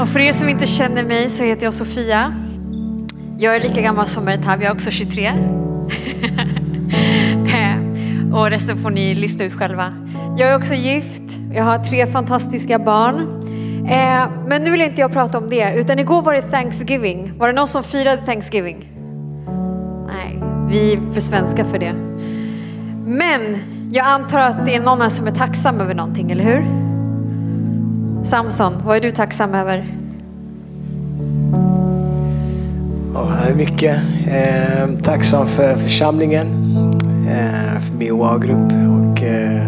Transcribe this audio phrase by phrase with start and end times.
[0.00, 2.34] Och för er som inte känner mig så heter jag Sofia.
[3.38, 5.32] Jag är lika gammal som Meritab, jag är också 23.
[7.52, 9.94] Eh, och resten får ni lista ut själva.
[10.36, 13.16] Jag är också gift, jag har tre fantastiska barn.
[13.88, 17.32] Eh, men nu vill inte jag prata om det, utan igår var det Thanksgiving.
[17.38, 18.92] Var det någon som firade Thanksgiving?
[20.06, 21.92] Nej, vi är för svenska för det.
[23.06, 23.58] Men
[23.92, 26.79] jag antar att det är någon här som är tacksam över någonting, eller hur?
[28.24, 29.96] Samson, vad är du tacksam över?
[33.50, 33.96] Det är mycket.
[34.26, 36.46] Eh, tacksam för församlingen,
[37.28, 39.66] eh, för min WA-grupp och eh,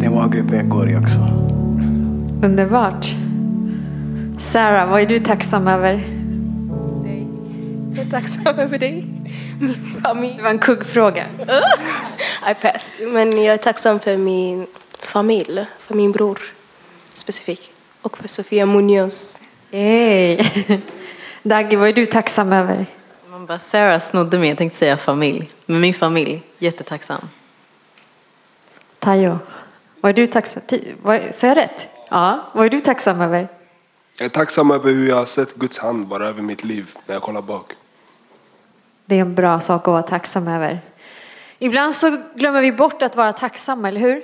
[0.00, 1.18] den WA-gruppen jag går i också.
[2.42, 3.14] Underbart.
[4.38, 5.92] Sarah, vad är du tacksam över?
[7.04, 7.26] dig.
[7.96, 9.06] Jag är tacksam över dig.
[9.60, 10.34] Min familj.
[10.36, 11.24] Det var en kuggfråga.
[12.50, 13.08] I passed.
[13.08, 14.66] Men jag är tacksam för min
[14.98, 16.38] familj, för min bror
[17.14, 17.70] specifikt.
[18.02, 19.40] Och för Sofia Munoz.
[19.70, 20.40] Hey.
[21.42, 22.86] Dagge, vad är du tacksam över?
[23.30, 25.50] Man bara, Sarah snodde mig, jag tänkte säga familj.
[25.66, 27.28] Men min familj, jättetacksam.
[28.98, 29.38] Tayo,
[30.00, 30.62] vad är du tacksam
[31.02, 31.88] vad, Så jag rätt?
[32.10, 33.48] Ja, vad är du tacksam över?
[34.18, 37.14] Jag är tacksam över hur jag har sett Guds hand vara över mitt liv när
[37.14, 37.72] jag kollar bak.
[39.04, 40.80] Det är en bra sak att vara tacksam över.
[41.58, 44.22] Ibland så glömmer vi bort att vara tacksamma, eller hur?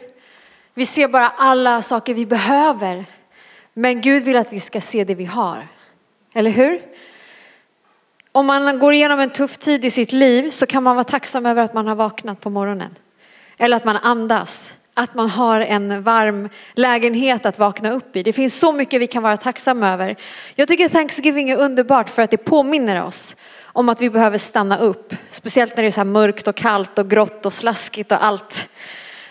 [0.79, 3.05] Vi ser bara alla saker vi behöver.
[3.75, 5.69] Men Gud vill att vi ska se det vi har.
[6.35, 6.83] Eller hur?
[8.33, 11.47] Om man går igenom en tuff tid i sitt liv så kan man vara tacksam
[11.47, 12.95] över att man har vaknat på morgonen.
[13.57, 14.75] Eller att man andas.
[14.95, 18.23] Att man har en varm lägenhet att vakna upp i.
[18.23, 20.17] Det finns så mycket vi kan vara tacksamma över.
[20.55, 24.79] Jag tycker Thanksgiving är underbart för att det påminner oss om att vi behöver stanna
[24.79, 25.15] upp.
[25.29, 28.69] Speciellt när det är så här mörkt och kallt och grått och slaskigt och allt.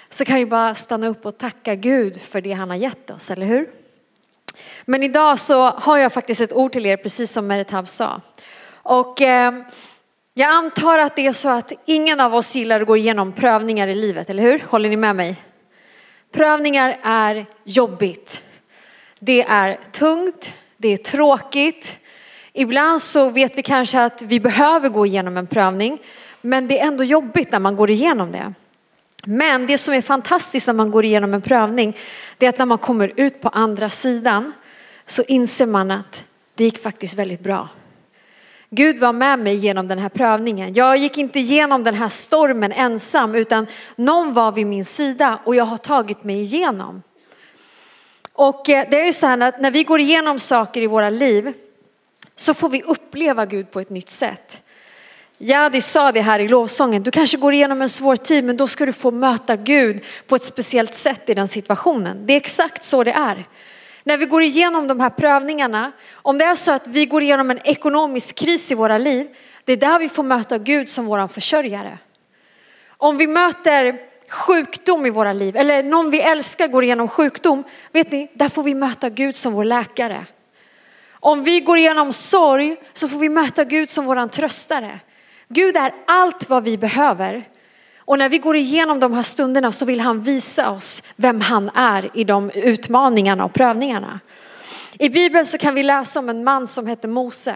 [0.10, 3.32] Så kan vi bara stanna upp och tacka Gud för det han har gett oss,
[3.32, 3.70] eller hur?
[4.86, 8.22] Men idag så har jag faktiskt ett ord till er, precis som Meritab sa.
[8.70, 9.54] Och eh,
[10.34, 13.88] jag antar att det är så att ingen av oss gillar att gå igenom prövningar
[13.88, 14.64] i livet, eller hur?
[14.70, 15.36] Håller ni med mig?
[16.32, 18.44] Prövningar är jobbigt.
[19.20, 21.98] Det är tungt, det är tråkigt.
[22.54, 26.02] Ibland så vet vi kanske att vi behöver gå igenom en prövning,
[26.42, 28.54] men det är ändå jobbigt när man går igenom det.
[29.26, 31.98] Men det som är fantastiskt när man går igenom en prövning,
[32.38, 34.54] det är att när man kommer ut på andra sidan
[35.06, 36.24] så inser man att
[36.56, 37.70] det gick faktiskt väldigt bra.
[38.70, 40.74] Gud var med mig genom den här prövningen.
[40.74, 45.56] Jag gick inte igenom den här stormen ensam utan någon var vid min sida och
[45.56, 47.04] jag har tagit mig igenom.
[48.34, 51.10] Och eh, det är ju så här att när vi går igenom saker i våra
[51.10, 51.54] liv
[52.36, 54.64] så får vi uppleva Gud på ett nytt sätt.
[55.40, 58.68] Jadi sa det här i lovsången, du kanske går igenom en svår tid men då
[58.68, 62.26] ska du få möta Gud på ett speciellt sätt i den situationen.
[62.26, 63.46] Det är exakt så det är.
[64.04, 67.52] När vi går igenom de här prövningarna, om det är så att vi går igenom
[67.52, 69.28] en ekonomisk kris i våra liv,
[69.66, 71.98] det är där vi får möta Gud som våran försörjare.
[72.90, 73.98] Om vi möter
[74.30, 78.64] sjukdom i våra liv eller någon vi älskar går igenom sjukdom, vet ni, där får
[78.64, 80.26] vi möta Gud som vår läkare.
[81.12, 85.00] Om vi går igenom sorg så får vi möta Gud som våran tröstare.
[85.50, 87.48] Gud är allt vad vi behöver.
[87.98, 91.70] Och när vi går igenom de här stunderna så vill han visa oss vem han
[91.74, 94.20] är i de utmaningarna och prövningarna.
[95.00, 97.56] I Bibeln så kan vi läsa om en man som hette Mose.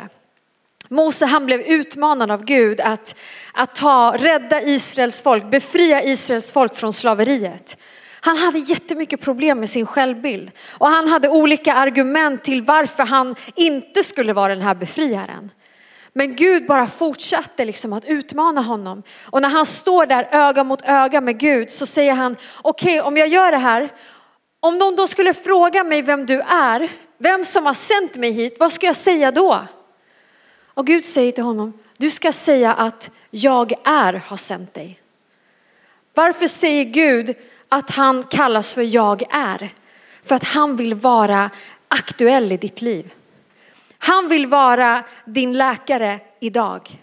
[0.90, 3.16] Mose han blev utmanad av Gud att,
[3.54, 7.78] att ta, rädda Israels folk, befria Israels folk från slaveriet.
[8.22, 13.36] Han hade jättemycket problem med sin självbild och han hade olika argument till varför han
[13.56, 15.50] inte skulle vara den här befriaren.
[16.14, 19.04] Men Gud bara fortsatte liksom att utmana honom.
[19.24, 23.08] Och när han står där öga mot öga med Gud så säger han, okej okay,
[23.08, 23.94] om jag gör det här,
[24.60, 28.56] om de då skulle fråga mig vem du är, vem som har sänt mig hit,
[28.60, 29.68] vad ska jag säga då?
[30.74, 35.00] Och Gud säger till honom, du ska säga att jag är har sänt dig.
[36.14, 37.36] Varför säger Gud
[37.70, 39.74] att han kallas för jag är?
[40.24, 41.50] För att han vill vara
[41.88, 43.14] aktuell i ditt liv.
[44.04, 47.02] Han vill vara din läkare idag.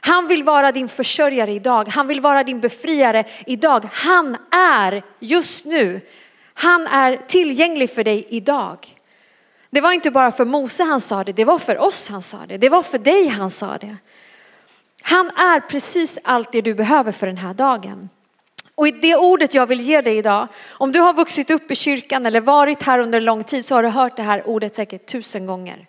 [0.00, 1.88] Han vill vara din försörjare idag.
[1.88, 3.88] Han vill vara din befriare idag.
[3.92, 6.00] Han är just nu.
[6.54, 8.78] Han är tillgänglig för dig idag.
[9.70, 12.38] Det var inte bara för Mose han sa det, det var för oss han sa
[12.48, 12.58] det.
[12.58, 13.96] Det var för dig han sa det.
[15.02, 18.08] Han är precis allt det du behöver för den här dagen.
[18.74, 21.74] Och i det ordet jag vill ge dig idag, om du har vuxit upp i
[21.74, 25.06] kyrkan eller varit här under lång tid så har du hört det här ordet säkert
[25.06, 25.86] tusen gånger.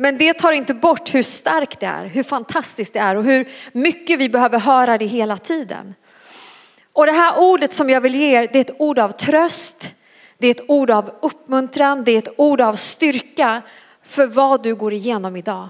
[0.00, 3.48] Men det tar inte bort hur starkt det är, hur fantastiskt det är och hur
[3.72, 5.94] mycket vi behöver höra det hela tiden.
[6.92, 9.94] Och det här ordet som jag vill ge er, det är ett ord av tröst,
[10.38, 13.62] det är ett ord av uppmuntran, det är ett ord av styrka
[14.02, 15.68] för vad du går igenom idag.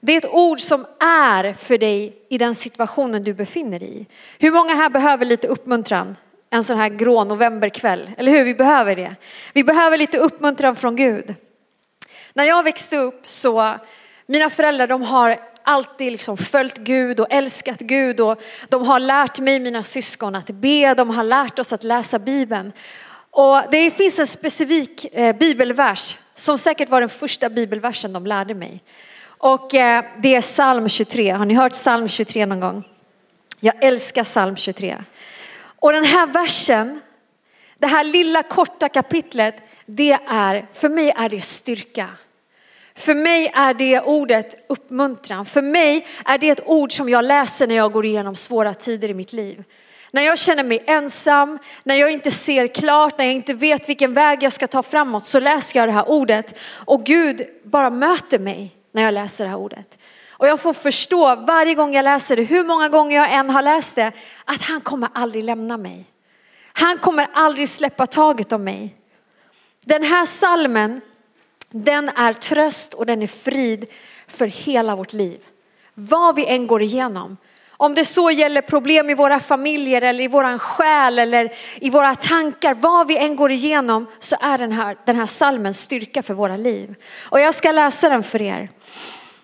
[0.00, 4.06] Det är ett ord som är för dig i den situationen du befinner dig i.
[4.38, 6.16] Hur många här behöver lite uppmuntran
[6.50, 8.10] en sån här grå novemberkväll?
[8.18, 8.44] Eller hur?
[8.44, 9.16] Vi behöver det.
[9.52, 11.34] Vi behöver lite uppmuntran från Gud.
[12.36, 13.74] När jag växte upp så,
[14.26, 19.40] mina föräldrar de har alltid liksom följt Gud och älskat Gud och de har lärt
[19.40, 22.72] mig, mina syskon att be, de har lärt oss att läsa Bibeln.
[23.30, 28.54] Och det finns en specifik eh, bibelvers som säkert var den första bibelversen de lärde
[28.54, 28.82] mig.
[29.26, 31.30] Och eh, det är psalm 23.
[31.30, 32.88] Har ni hört psalm 23 någon gång?
[33.60, 35.04] Jag älskar psalm 23.
[35.62, 37.00] Och den här versen,
[37.78, 39.54] det här lilla korta kapitlet,
[39.86, 42.08] det är, för mig är det styrka.
[42.96, 45.46] För mig är det ordet uppmuntran.
[45.46, 49.08] För mig är det ett ord som jag läser när jag går igenom svåra tider
[49.08, 49.64] i mitt liv.
[50.10, 54.14] När jag känner mig ensam, när jag inte ser klart, när jag inte vet vilken
[54.14, 58.38] väg jag ska ta framåt så läser jag det här ordet och Gud bara möter
[58.38, 59.98] mig när jag läser det här ordet.
[60.30, 63.62] Och jag får förstå varje gång jag läser det, hur många gånger jag än har
[63.62, 64.12] läst det,
[64.44, 66.04] att han kommer aldrig lämna mig.
[66.72, 68.96] Han kommer aldrig släppa taget om mig.
[69.84, 71.00] Den här salmen,
[71.70, 73.86] den är tröst och den är frid
[74.28, 75.38] för hela vårt liv.
[75.94, 77.36] Vad vi än går igenom.
[77.78, 82.14] Om det så gäller problem i våra familjer eller i våran själ eller i våra
[82.14, 86.34] tankar, vad vi än går igenom så är den här, den här salmen styrka för
[86.34, 86.94] våra liv.
[87.22, 88.70] Och jag ska läsa den för er.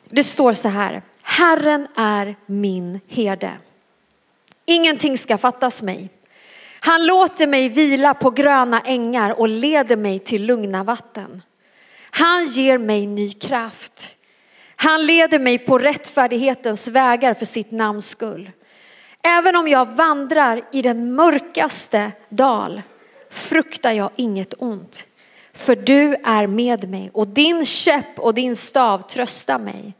[0.05, 3.51] Det står så här, Herren är min herde.
[4.67, 6.11] Ingenting ska fattas mig.
[6.81, 11.43] Han låter mig vila på gröna ängar och leder mig till lugna vatten.
[12.15, 14.17] Han ger mig ny kraft.
[14.77, 18.51] Han leder mig på rättfärdighetens vägar för sitt namns skull.
[19.23, 22.83] Även om jag vandrar i den mörkaste dal
[23.31, 25.07] fruktar jag inget ont.
[25.55, 29.95] För du är med mig och din käpp och din stav tröstar mig.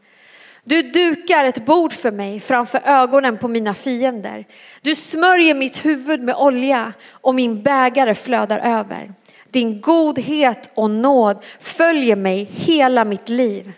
[0.63, 4.47] Du dukar ett bord för mig framför ögonen på mina fiender.
[4.81, 9.09] Du smörjer mitt huvud med olja och min bägare flödar över.
[9.53, 13.71] Din godhet och nåd följer mig hela mitt liv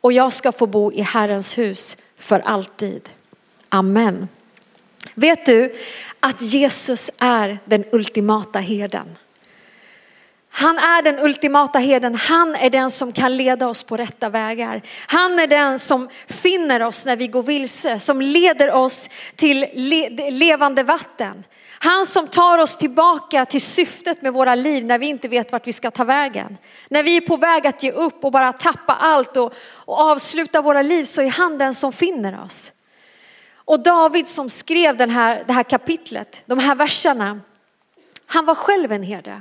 [0.00, 3.08] och jag ska få bo i Herrens hus för alltid.
[3.68, 4.28] Amen.
[5.14, 5.74] Vet du
[6.20, 9.06] att Jesus är den ultimata herden?
[10.50, 12.14] Han är den ultimata herden.
[12.14, 14.82] Han är den som kan leda oss på rätta vägar.
[15.06, 19.66] Han är den som finner oss när vi går vilse, som leder oss till
[20.30, 21.44] levande vatten.
[21.80, 25.66] Han som tar oss tillbaka till syftet med våra liv när vi inte vet vart
[25.66, 26.56] vi ska ta vägen.
[26.88, 30.62] När vi är på väg att ge upp och bara tappa allt och, och avsluta
[30.62, 32.72] våra liv så är han den som finner oss.
[33.54, 37.40] Och David som skrev den här, det här kapitlet, de här verserna,
[38.26, 39.40] han var själv en herde.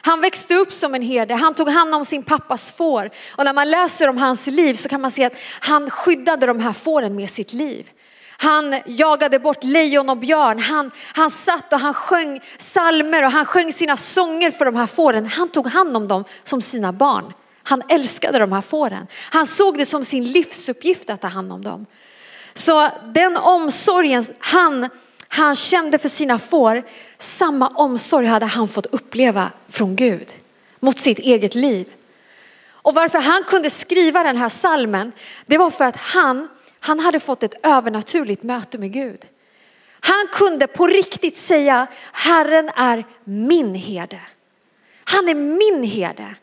[0.00, 3.10] Han växte upp som en herde, han tog hand om sin pappas får.
[3.36, 6.60] Och när man läser om hans liv så kan man se att han skyddade de
[6.60, 7.90] här fåren med sitt liv.
[8.40, 10.58] Han jagade bort lejon och björn.
[10.58, 14.86] Han, han satt och han sjöng salmer och han sjöng sina sånger för de här
[14.86, 15.26] fåren.
[15.26, 17.32] Han tog hand om dem som sina barn.
[17.62, 19.06] Han älskade de här fåren.
[19.30, 21.86] Han såg det som sin livsuppgift att ta hand om dem.
[22.54, 24.88] Så den omsorgen han,
[25.28, 26.82] han kände för sina får,
[27.18, 30.32] samma omsorg hade han fått uppleva från Gud
[30.80, 31.92] mot sitt eget liv.
[32.70, 35.12] Och varför han kunde skriva den här salmen,
[35.46, 36.48] det var för att han
[36.88, 39.26] han hade fått ett övernaturligt möte med Gud.
[40.00, 44.20] Han kunde på riktigt säga, Herren är min herde.
[45.04, 46.34] Han är min herde.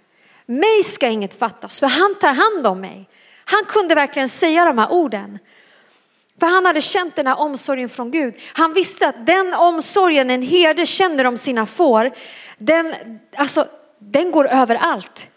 [0.46, 3.10] Mig ska inget fattas för han tar hand om mig.
[3.46, 5.40] Han kunde verkligen säga de här orden.
[6.40, 8.34] För han hade känt den här omsorgen från Gud.
[8.54, 12.12] Han visste att den omsorgen en herde känner om sina får,
[12.58, 12.96] den,
[13.36, 13.68] alltså,
[14.00, 15.30] den går över allt.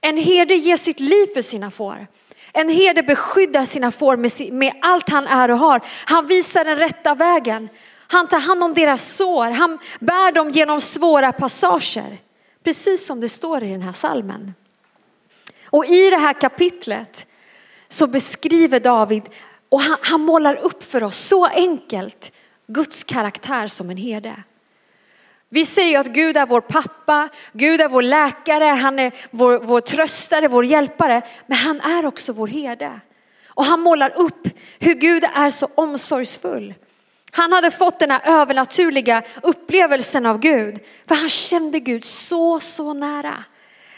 [0.00, 2.06] En herde ger sitt liv för sina får.
[2.52, 5.80] En herde beskyddar sina får med, med allt han är och har.
[6.04, 7.68] Han visar den rätta vägen.
[8.06, 9.50] Han tar hand om deras sår.
[9.50, 12.18] Han bär dem genom svåra passager.
[12.64, 14.54] Precis som det står i den här salmen.
[15.64, 17.26] Och i det här kapitlet
[17.88, 19.22] så beskriver David
[19.68, 22.32] och han, han målar upp för oss så enkelt
[22.66, 24.34] Guds karaktär som en herde.
[25.52, 29.80] Vi säger att Gud är vår pappa, Gud är vår läkare, han är vår, vår
[29.80, 31.22] tröstare, vår hjälpare.
[31.46, 33.00] Men han är också vår herde.
[33.46, 36.74] Och han målar upp hur Gud är så omsorgsfull.
[37.30, 40.78] Han hade fått den här övernaturliga upplevelsen av Gud.
[41.08, 43.44] För han kände Gud så, så nära.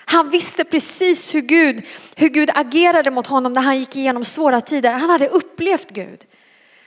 [0.05, 4.61] Han visste precis hur Gud, hur Gud agerade mot honom när han gick igenom svåra
[4.61, 4.93] tider.
[4.93, 6.25] Han hade upplevt Gud.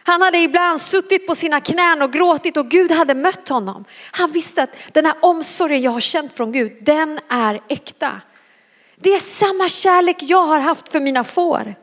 [0.08, 3.86] Han hade ibland suttit på sina knän och gråtit och Gud hade mött honom.
[4.12, 8.22] Han visste att den här omsorgen jag har känt från Gud, den är äkta.
[8.96, 11.76] Det är samma kärlek jag har haft för mina får.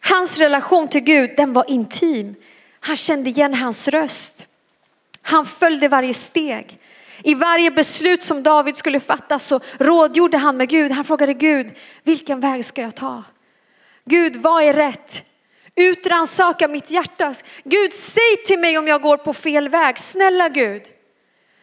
[0.00, 2.34] Hans relation till Gud, den var intim.
[2.80, 4.48] Han kände igen hans röst.
[5.22, 6.78] Han följde varje steg.
[7.22, 10.90] I varje beslut som David skulle fatta så rådgjorde han med Gud.
[10.92, 11.66] Han frågade Gud,
[12.02, 13.24] vilken väg ska jag ta?
[14.04, 15.24] Gud, vad är rätt?
[15.76, 17.34] Utransaka mitt hjärta.
[17.64, 19.98] Gud, säg till mig om jag går på fel väg.
[19.98, 20.82] Snälla Gud.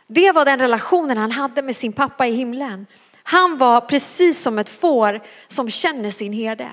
[0.07, 2.87] Det var den relationen han hade med sin pappa i himlen.
[3.23, 6.69] Han var precis som ett får som känner sin herde.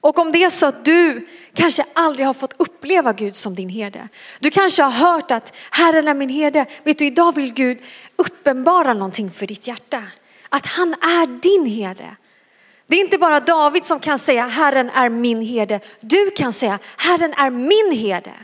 [0.00, 3.68] Och om det är så att du kanske aldrig har fått uppleva Gud som din
[3.68, 4.08] herde.
[4.40, 6.66] Du kanske har hört att Herren är min herde.
[6.82, 7.78] Vet du, idag vill Gud
[8.16, 10.04] uppenbara någonting för ditt hjärta.
[10.48, 12.16] Att han är din herde.
[12.86, 15.80] Det är inte bara David som kan säga Herren är min herde.
[16.00, 18.34] Du kan säga Herren är min herde.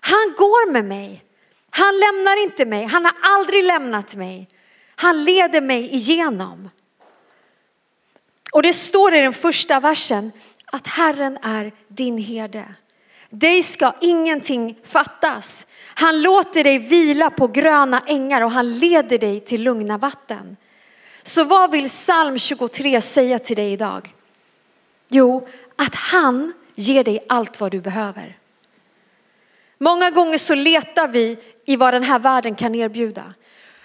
[0.00, 1.24] Han går med mig.
[1.70, 2.84] Han lämnar inte mig.
[2.84, 4.48] Han har aldrig lämnat mig.
[4.96, 6.70] Han leder mig igenom.
[8.52, 10.32] Och det står i den första versen
[10.66, 12.64] att Herren är din herde.
[13.30, 15.66] Dig ska ingenting fattas.
[15.94, 20.56] Han låter dig vila på gröna ängar och han leder dig till lugna vatten.
[21.28, 24.14] Så vad vill psalm 23 säga till dig idag?
[25.08, 28.38] Jo, att han ger dig allt vad du behöver.
[29.78, 33.34] Många gånger så letar vi i vad den här världen kan erbjuda.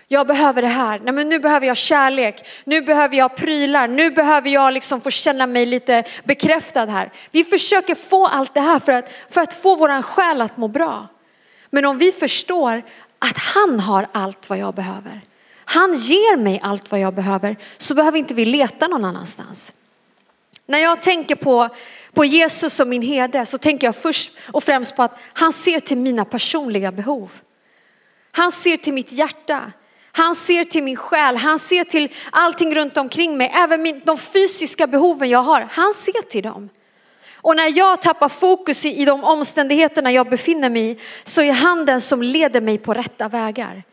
[0.07, 0.99] Jag behöver det här.
[0.99, 2.47] Nej, men nu behöver jag kärlek.
[2.63, 3.87] Nu behöver jag prylar.
[3.87, 7.11] Nu behöver jag liksom få känna mig lite bekräftad här.
[7.31, 10.67] Vi försöker få allt det här för att, för att få våran själ att må
[10.67, 11.07] bra.
[11.69, 12.83] Men om vi förstår
[13.19, 15.21] att han har allt vad jag behöver.
[15.65, 19.73] Han ger mig allt vad jag behöver så behöver inte vi leta någon annanstans.
[20.65, 21.69] När jag tänker på,
[22.13, 25.79] på Jesus som min herde så tänker jag först och främst på att han ser
[25.79, 27.31] till mina personliga behov.
[28.31, 29.71] Han ser till mitt hjärta.
[30.15, 34.17] Han ser till min själ, han ser till allting runt omkring mig, även min, de
[34.17, 35.67] fysiska behoven jag har.
[35.71, 36.69] Han ser till dem.
[37.35, 41.51] Och när jag tappar fokus i, i de omständigheterna jag befinner mig i så är
[41.51, 43.83] han den som leder mig på rätta vägar.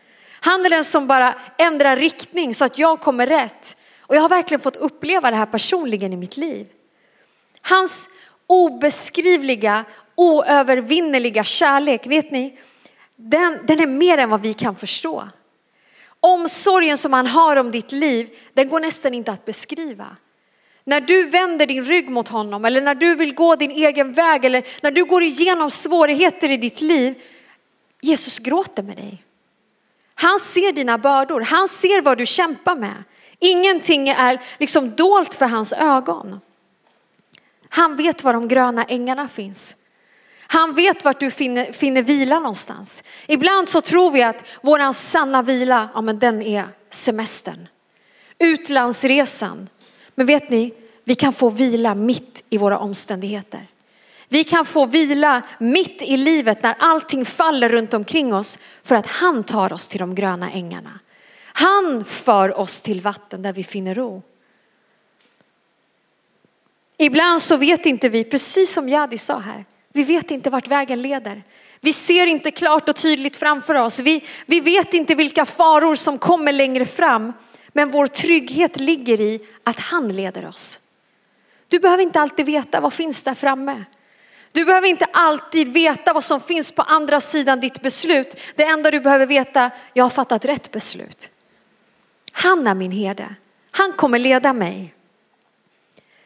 [0.41, 3.77] Han är den som bara ändrar riktning så att jag kommer rätt.
[4.01, 6.69] Och jag har verkligen fått uppleva det här personligen i mitt liv.
[7.63, 8.09] Hans
[8.47, 12.59] obeskrivliga, oövervinneliga kärlek, vet ni,
[13.17, 15.29] den, den är mer än vad vi kan förstå.
[16.21, 20.07] Omsorgen som han har om ditt liv, den går nästan inte att beskriva.
[20.85, 24.45] När du vänder din rygg mot honom eller när du vill gå din egen väg
[24.45, 27.23] eller när du går igenom svårigheter i ditt liv,
[28.01, 29.25] Jesus gråter med dig.
[30.21, 33.05] Han ser dina bördor, han ser vad du kämpar med.
[33.39, 36.41] Ingenting är liksom dolt för hans ögon.
[37.69, 39.77] Han vet var de gröna ängarna finns.
[40.41, 43.05] Han vet vart du finner, finner vila någonstans.
[43.27, 47.69] Ibland så tror vi att våran sanna vila, ja men den är semestern.
[48.39, 49.69] Utlandsresan.
[50.15, 50.75] Men vet ni,
[51.05, 53.67] vi kan få vila mitt i våra omständigheter.
[54.33, 59.07] Vi kan få vila mitt i livet när allting faller runt omkring oss för att
[59.07, 61.01] han tar oss till de gröna ängarna.
[61.45, 64.23] Han för oss till vatten där vi finner ro.
[66.97, 71.03] Ibland så vet inte vi, precis som Jadi sa här, vi vet inte vart vägen
[71.03, 71.43] leder.
[71.81, 73.99] Vi ser inte klart och tydligt framför oss.
[73.99, 77.33] Vi, vi vet inte vilka faror som kommer längre fram.
[77.73, 80.81] Men vår trygghet ligger i att han leder oss.
[81.69, 83.85] Du behöver inte alltid veta vad finns där framme.
[84.53, 88.41] Du behöver inte alltid veta vad som finns på andra sidan ditt beslut.
[88.55, 91.31] Det enda du behöver veta, jag har fattat rätt beslut.
[92.33, 93.35] Han är min herde.
[93.71, 94.95] Han kommer leda mig.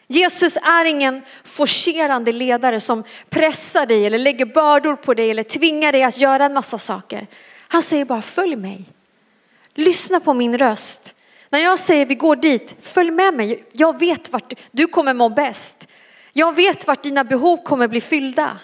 [0.07, 5.93] Jesus är ingen forcerande ledare som pressar dig eller lägger bördor på dig eller tvingar
[5.93, 7.27] dig att göra en massa saker.
[7.69, 8.85] Han säger bara följ mig.
[9.75, 11.15] Lyssna på min röst.
[11.51, 13.65] När jag säger vi går dit, följ med mig.
[13.73, 15.89] Jag vet vart du kommer må bäst.
[16.37, 18.59] Jag vet vart dina behov kommer bli fyllda.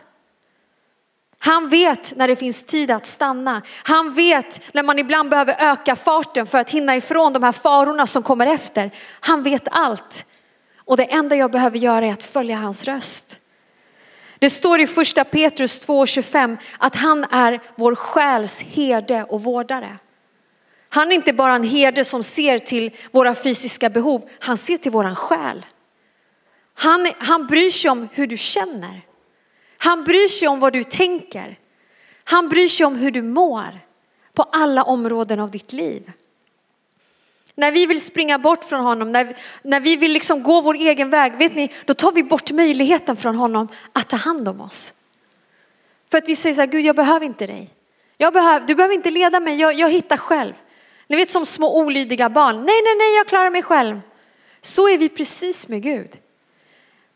[1.39, 3.63] Han vet när det finns tid att stanna.
[3.83, 8.07] Han vet när man ibland behöver öka farten för att hinna ifrån de här farorna
[8.07, 8.91] som kommer efter.
[9.21, 10.27] Han vet allt.
[10.77, 13.39] Och det enda jag behöver göra är att följa hans röst.
[14.39, 19.97] Det står i första Petrus 2.25 att han är vår själs herde och vårdare.
[20.89, 24.93] Han är inte bara en herde som ser till våra fysiska behov, han ser till
[24.93, 25.67] våran själ.
[26.81, 29.01] Han, han bryr sig om hur du känner.
[29.79, 31.59] Han bryr sig om vad du tänker.
[32.25, 33.81] Han bryr sig om hur du mår
[34.35, 36.13] på alla områden av ditt liv.
[37.55, 41.11] När vi vill springa bort från honom, när, när vi vill liksom gå vår egen
[41.11, 44.93] väg, vet ni, då tar vi bort möjligheten från honom att ta hand om oss.
[46.11, 47.71] För att vi säger så här, Gud jag behöver inte dig.
[48.17, 50.55] Jag behöver, du behöver inte leda mig, jag, jag hittar själv.
[51.09, 52.57] Ni vet som små olydiga barn.
[52.57, 54.01] Nej, nej, nej, jag klarar mig själv.
[54.61, 56.17] Så är vi precis med Gud.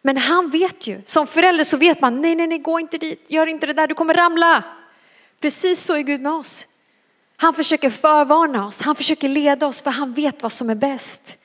[0.07, 3.31] Men han vet ju, som förälder så vet man, nej, nej, nej, gå inte dit,
[3.31, 4.65] gör inte det där, du kommer ramla.
[5.41, 6.67] Precis så är Gud med oss.
[7.37, 11.39] Han försöker förvarna oss, han försöker leda oss för han vet vad som är bäst.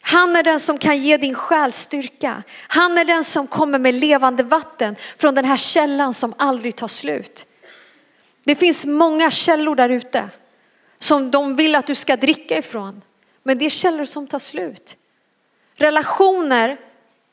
[0.00, 2.42] Han är den som kan ge din själ styrka.
[2.68, 6.88] Han är den som kommer med levande vatten från den här källan som aldrig tar
[6.88, 7.46] slut.
[8.44, 10.28] Det finns många källor där ute
[10.98, 13.02] som de vill att du ska dricka ifrån.
[13.42, 14.96] Men det är källor som tar slut.
[15.74, 16.78] Relationer,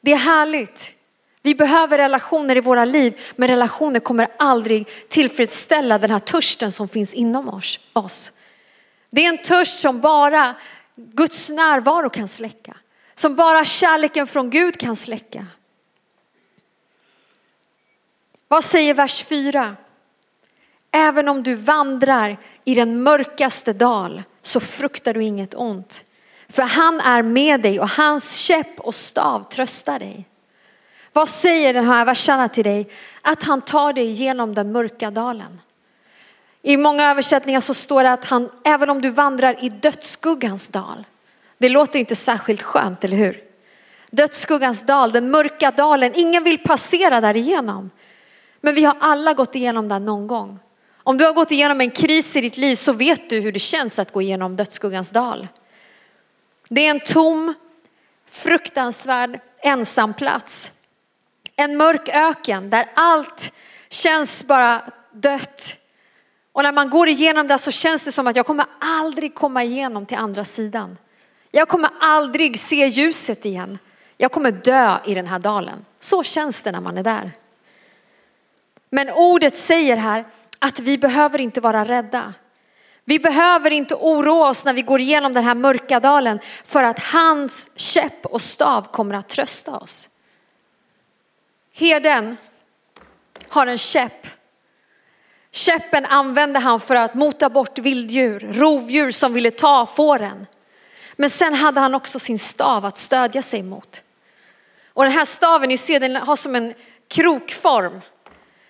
[0.01, 0.95] det är härligt.
[1.41, 6.87] Vi behöver relationer i våra liv, men relationer kommer aldrig tillfredsställa den här törsten som
[6.87, 7.49] finns inom
[7.93, 8.31] oss.
[9.09, 10.55] Det är en törst som bara
[10.95, 12.77] Guds närvaro kan släcka.
[13.15, 15.45] Som bara kärleken från Gud kan släcka.
[18.47, 19.75] Vad säger vers 4?
[20.91, 26.03] Även om du vandrar i den mörkaste dal så fruktar du inget ont.
[26.49, 30.25] För han är med dig och hans käpp och stav tröstar dig.
[31.13, 32.89] Vad säger den här verserna till dig?
[33.21, 35.61] Att han tar dig genom den mörka dalen.
[36.61, 41.05] I många översättningar så står det att han, även om du vandrar i dödsskuggans dal.
[41.57, 43.43] Det låter inte särskilt skönt, eller hur?
[44.11, 47.89] Dödsskuggans dal, den mörka dalen, ingen vill passera där igenom.
[48.61, 50.59] Men vi har alla gått igenom den någon gång.
[51.03, 53.59] Om du har gått igenom en kris i ditt liv så vet du hur det
[53.59, 55.47] känns att gå igenom dödsskuggans dal.
[56.71, 57.53] Det är en tom,
[58.25, 60.71] fruktansvärd ensam plats.
[61.55, 63.51] En mörk öken där allt
[63.89, 65.77] känns bara dött.
[66.51, 69.63] Och när man går igenom det så känns det som att jag kommer aldrig komma
[69.63, 70.97] igenom till andra sidan.
[71.51, 73.79] Jag kommer aldrig se ljuset igen.
[74.17, 75.85] Jag kommer dö i den här dalen.
[75.99, 77.31] Så känns det när man är där.
[78.89, 80.25] Men ordet säger här
[80.59, 82.33] att vi behöver inte vara rädda.
[83.09, 86.99] Vi behöver inte oroa oss när vi går igenom den här mörka dalen för att
[86.99, 90.09] hans käpp och stav kommer att trösta oss.
[91.73, 92.37] Herden
[93.47, 94.27] har en käpp.
[95.51, 100.47] Käppen använde han för att mota bort vilddjur, rovdjur som ville ta fåren.
[101.15, 104.03] Men sen hade han också sin stav att stödja sig mot.
[104.87, 106.73] Och den här staven, ni ser den har som en
[107.07, 108.01] krokform.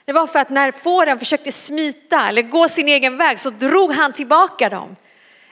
[0.09, 3.91] Det var för att när fåren försökte smita eller gå sin egen väg så drog
[3.91, 4.95] han tillbaka dem.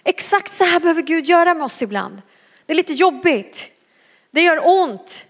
[0.03, 2.21] Exakt så här behöver Gud göra med oss ibland.
[2.65, 3.71] Det är lite jobbigt.
[4.31, 5.25] Det gör ont.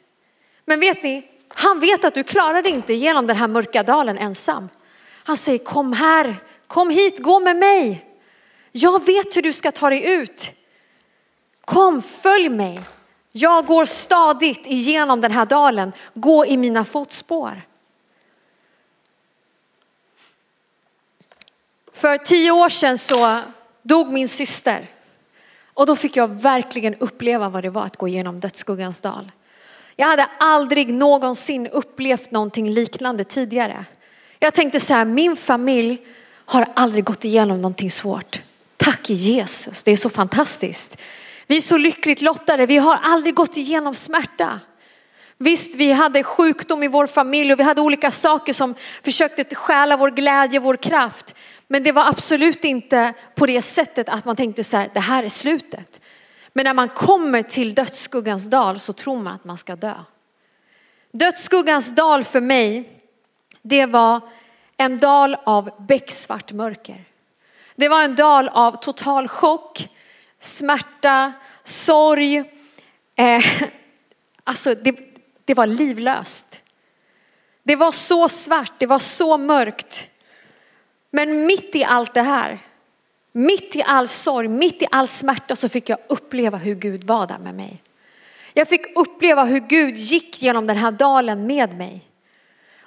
[0.66, 4.18] Men vet ni, han vet att du klarar dig inte genom den här mörka dalen
[4.18, 4.70] ensam.
[5.24, 6.36] Han säger kom här,
[6.68, 8.06] kom hit, gå med mig.
[8.72, 10.52] Jag vet hur du ska ta dig ut.
[11.66, 12.82] Kom, följ mig.
[13.32, 15.94] Jag går stadigt igenom den här dalen.
[16.14, 17.62] Gå i mina fotspår.
[21.98, 23.40] För tio år sedan så
[23.84, 24.90] dog min syster.
[25.74, 29.32] Och då fick jag verkligen uppleva vad det var att gå igenom dödsskuggans dal.
[29.96, 33.86] Jag hade aldrig någonsin upplevt någonting liknande tidigare.
[34.40, 36.00] Jag tänkte så här, min familj
[36.46, 38.42] har aldrig gått igenom någonting svårt.
[38.78, 40.98] Tack Jesus, det är så fantastiskt.
[41.48, 44.60] Vi är så lyckligt lottade, vi har aldrig gått igenom smärta.
[45.38, 49.98] Visst, vi hade sjukdom i vår familj och vi hade olika saker som försökte stjäla
[49.98, 51.36] vår glädje, vår kraft.
[51.68, 55.24] Men det var absolut inte på det sättet att man tänkte så här, det här
[55.24, 56.02] är slutet.
[56.54, 59.94] Men när man kommer till dödsskuggans dal så tror man att man ska dö.
[61.12, 63.02] Dödsskuggans dal för mig,
[63.62, 64.22] det var
[64.78, 67.06] en dal av becksvart mörker.
[67.76, 69.90] Det var en dal av total chock,
[70.40, 72.38] smärta, sorg.
[73.16, 73.46] Eh,
[74.44, 74.96] alltså det,
[75.46, 76.64] det var livlöst.
[77.64, 80.10] Det var så svart, det var så mörkt.
[81.12, 82.60] Men mitt i allt det här,
[83.32, 87.28] mitt i all sorg, mitt i all smärta så fick jag uppleva hur Gud var
[87.28, 87.82] där med mig.
[88.54, 92.02] Jag fick uppleva hur Gud gick genom den här dalen med mig.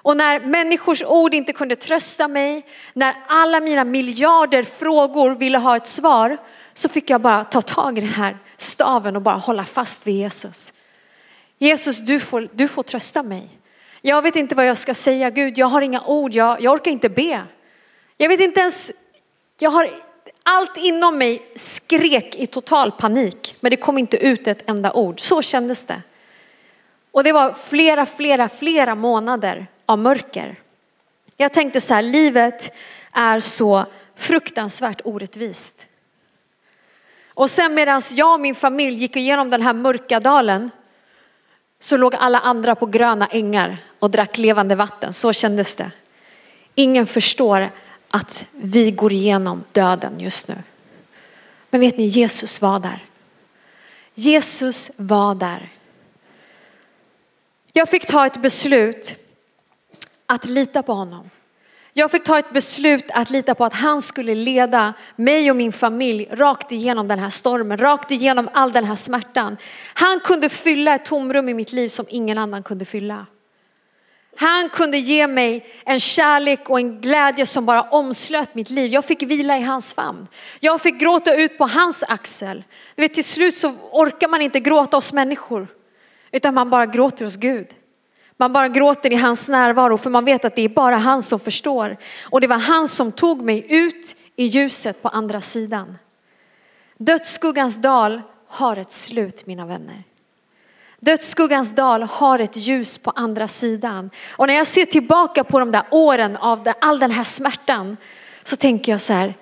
[0.02, 5.76] Och när människors ord inte kunde trösta mig, när alla mina miljarder frågor ville ha
[5.76, 6.36] ett svar,
[6.74, 10.14] så fick jag bara ta tag i den här staven och bara hålla fast vid
[10.14, 10.72] Jesus.
[11.58, 13.48] Jesus, du får, du får trösta mig.
[14.02, 16.90] Jag vet inte vad jag ska säga, Gud, jag har inga ord, jag, jag orkar
[16.90, 17.42] inte be.
[18.22, 18.92] Jag vet inte ens,
[19.58, 20.02] jag har,
[20.42, 25.20] allt inom mig skrek i total panik, men det kom inte ut ett enda ord.
[25.20, 26.02] Så kändes det.
[27.10, 30.56] Och det var flera, flera, flera månader av mörker.
[31.36, 32.74] Jag tänkte så här, livet
[33.12, 33.84] är så
[34.16, 35.86] fruktansvärt orättvist.
[37.34, 40.70] Och sen medan jag och min familj gick igenom den här mörka dalen
[41.78, 45.12] så låg alla andra på gröna ängar och drack levande vatten.
[45.12, 45.90] Så kändes det.
[46.74, 47.70] Ingen förstår
[48.10, 50.56] att vi går igenom döden just nu.
[51.70, 53.04] Men vet ni, Jesus var där.
[54.14, 55.72] Jesus var där.
[57.72, 59.14] Jag fick ta ett beslut
[60.26, 61.30] att lita på honom.
[61.92, 65.72] Jag fick ta ett beslut att lita på att han skulle leda mig och min
[65.72, 69.56] familj rakt igenom den här stormen, rakt igenom all den här smärtan.
[69.94, 73.26] Han kunde fylla ett tomrum i mitt liv som ingen annan kunde fylla.
[74.36, 78.92] Han kunde ge mig en kärlek och en glädje som bara omslöt mitt liv.
[78.92, 80.26] Jag fick vila i hans famn.
[80.60, 82.64] Jag fick gråta ut på hans axel.
[82.94, 85.68] Du vet, till slut så orkar man inte gråta hos människor,
[86.32, 87.66] utan man bara gråter hos Gud.
[88.36, 91.40] Man bara gråter i hans närvaro för man vet att det är bara han som
[91.40, 91.96] förstår.
[92.24, 95.98] Och det var han som tog mig ut i ljuset på andra sidan.
[96.98, 100.04] Dödsskuggans dal har ett slut mina vänner.
[101.00, 104.10] Dödsskuggans dal har ett ljus på andra sidan.
[104.30, 107.96] Och när jag ser tillbaka på de där åren av all den här smärtan
[108.44, 109.34] så tänker jag så här,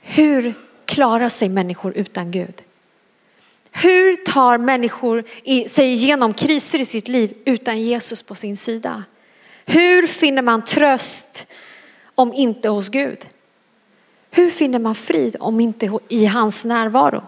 [0.00, 0.54] hur
[0.84, 2.62] klarar sig människor utan Gud?
[3.72, 5.24] Hur tar människor
[5.68, 9.04] sig igenom kriser i sitt liv utan Jesus på sin sida?
[9.66, 11.46] Hur finner man tröst
[12.14, 13.18] om inte hos Gud?
[14.30, 17.22] Hur finner man frid om inte i hans närvaro?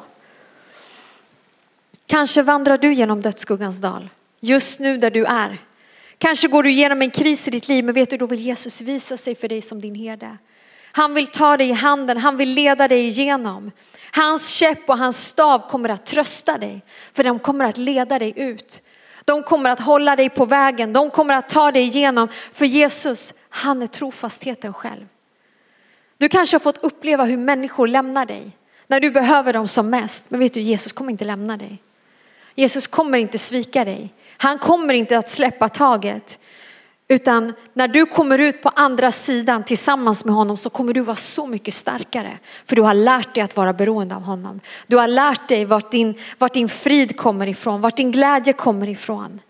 [2.07, 5.59] Kanske vandrar du genom dödsskuggans dal just nu där du är.
[6.19, 8.81] Kanske går du igenom en kris i ditt liv men vet du då vill Jesus
[8.81, 10.39] visa sig för dig som din herde.
[10.93, 13.71] Han vill ta dig i handen, han vill leda dig igenom.
[14.13, 18.33] Hans käpp och hans stav kommer att trösta dig för de kommer att leda dig
[18.37, 18.83] ut.
[19.25, 23.35] De kommer att hålla dig på vägen, de kommer att ta dig igenom för Jesus,
[23.49, 25.07] han är trofastheten själv.
[26.19, 28.51] Du kanske har fått uppleva hur människor lämnar dig
[28.87, 30.31] när du behöver dem som mest.
[30.31, 31.83] Men vet du, Jesus kommer inte lämna dig.
[32.57, 34.15] Jesus kommer inte svika dig.
[34.37, 36.39] Han kommer inte att släppa taget.
[37.09, 41.17] Utan när du kommer ut på andra sidan tillsammans med honom så kommer du vara
[41.17, 42.39] så mycket starkare.
[42.67, 44.61] För du har lärt dig att vara beroende av honom.
[44.87, 48.89] Du har lärt dig vart din, vart din frid kommer ifrån, vart din glädje kommer
[48.89, 49.41] ifrån.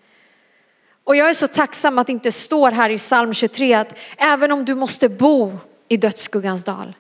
[1.05, 4.53] Och jag är så tacksam att det inte står här i psalm 23 att även
[4.53, 6.95] om du måste bo i dödsskuggans dal.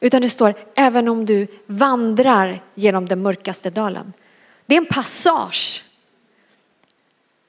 [0.00, 4.12] Utan det står även om du vandrar genom den mörkaste dalen.
[4.66, 5.82] Det är en passage.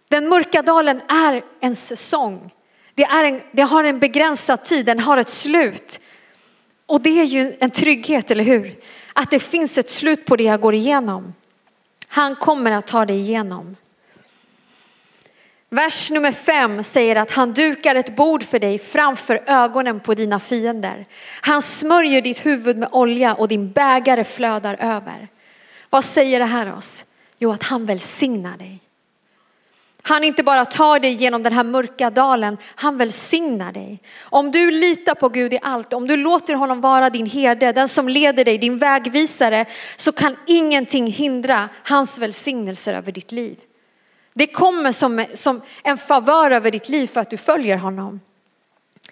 [0.09, 2.51] Den mörka dalen är en säsong.
[2.93, 5.99] Det, är en, det har en begränsad tid, den har ett slut.
[6.85, 8.75] Och det är ju en trygghet, eller hur?
[9.13, 11.33] Att det finns ett slut på det jag går igenom.
[12.07, 13.75] Han kommer att ta dig igenom.
[15.69, 20.39] Vers nummer fem säger att han dukar ett bord för dig framför ögonen på dina
[20.39, 21.05] fiender.
[21.41, 25.27] Han smörjer ditt huvud med olja och din bägare flödar över.
[25.89, 27.05] Vad säger det här oss?
[27.39, 28.81] Jo, att han välsignar dig.
[30.01, 33.99] Han inte bara tar dig genom den här mörka dalen, han välsignar dig.
[34.19, 37.87] Om du litar på Gud i allt, om du låter honom vara din herde, den
[37.87, 43.57] som leder dig, din vägvisare, så kan ingenting hindra hans välsignelser över ditt liv.
[44.33, 48.19] Det kommer som, som en favör över ditt liv för att du följer honom.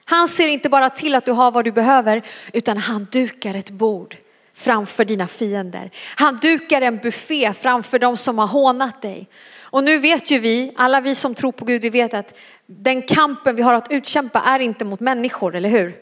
[0.05, 2.21] Han ser inte bara till att du har vad du behöver,
[2.53, 4.15] utan han dukar ett bord
[4.55, 5.91] framför dina fiender.
[6.15, 9.27] Han dukar en buffé framför de som har hånat dig.
[9.59, 13.01] Och nu vet ju vi, alla vi som tror på Gud, vi vet att den
[13.01, 15.95] kampen vi har att utkämpa är inte mot människor, eller hur?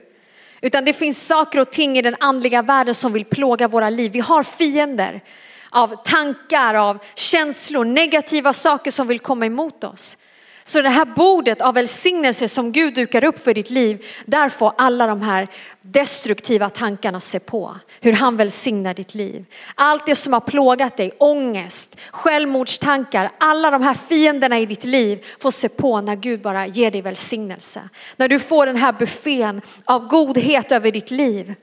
[0.61, 4.11] Utan det finns saker och ting i den andliga världen som vill plåga våra liv.
[4.11, 5.23] Vi har fiender
[5.69, 10.17] av tankar, av känslor, negativa saker som vill komma emot oss.
[10.63, 14.73] Så det här bordet av välsignelse som Gud dukar upp för ditt liv, där får
[14.77, 15.47] alla de här
[15.81, 17.75] destruktiva tankarna se på.
[18.01, 19.45] Hur han välsignar ditt liv.
[19.75, 25.25] Allt det som har plågat dig, ångest, självmordstankar, alla de här fienderna i ditt liv
[25.39, 27.81] får se på när Gud bara ger dig välsignelse.
[28.17, 31.55] När du får den här buffén av godhet över ditt liv.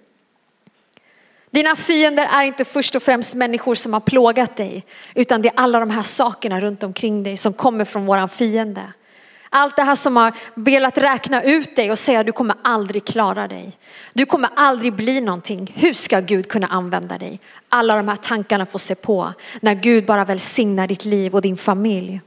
[1.50, 4.84] Dina fiender är inte först och främst människor som har plågat dig,
[5.14, 8.82] utan det är alla de här sakerna runt omkring dig som kommer från våran fiende.
[9.52, 13.48] Allt det här som har velat räkna ut dig och säga du kommer aldrig klara
[13.48, 13.78] dig.
[14.12, 15.72] Du kommer aldrig bli någonting.
[15.76, 17.40] Hur ska Gud kunna använda dig?
[17.68, 21.56] Alla de här tankarna får se på när Gud bara välsignar ditt liv och din
[21.56, 22.20] familj.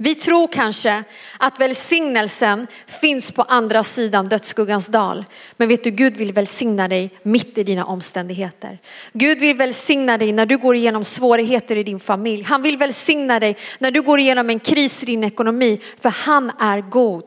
[0.00, 1.04] Vi tror kanske
[1.38, 2.66] att välsignelsen
[3.00, 5.24] finns på andra sidan dödsskuggans dal.
[5.56, 8.78] Men vet du, Gud vill välsigna dig mitt i dina omständigheter.
[9.12, 12.42] Gud vill välsigna dig när du går igenom svårigheter i din familj.
[12.42, 15.80] Han vill välsigna dig när du går igenom en kris i din ekonomi.
[16.00, 17.24] För han är god.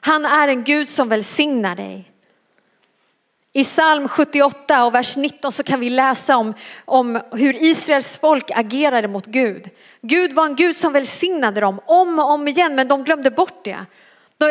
[0.00, 2.09] Han är en Gud som välsignar dig.
[3.52, 8.50] I psalm 78 och vers 19 så kan vi läsa om, om hur Israels folk
[8.50, 9.68] agerade mot Gud.
[10.02, 13.64] Gud var en Gud som välsignade dem om och om igen men de glömde bort
[13.64, 13.86] det.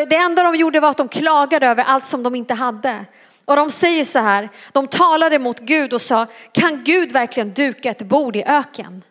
[0.09, 3.05] Det enda de gjorde var att de klagade över allt som de inte hade.
[3.45, 7.89] Och de säger så här, de talade mot Gud och sa, kan Gud verkligen duka
[7.89, 9.03] ett bord i öken?